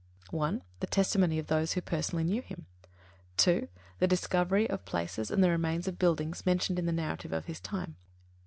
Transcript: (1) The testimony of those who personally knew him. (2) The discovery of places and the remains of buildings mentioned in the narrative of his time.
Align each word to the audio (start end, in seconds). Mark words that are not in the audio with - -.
(1) 0.31 0.63
The 0.79 0.87
testimony 0.87 1.37
of 1.37 1.45
those 1.45 1.73
who 1.73 1.81
personally 1.83 2.23
knew 2.23 2.41
him. 2.41 2.65
(2) 3.37 3.67
The 3.99 4.07
discovery 4.07 4.67
of 4.67 4.83
places 4.83 5.29
and 5.29 5.43
the 5.43 5.51
remains 5.51 5.87
of 5.87 5.99
buildings 5.99 6.43
mentioned 6.43 6.79
in 6.79 6.87
the 6.87 6.91
narrative 6.91 7.31
of 7.31 7.45
his 7.45 7.59
time. 7.59 7.97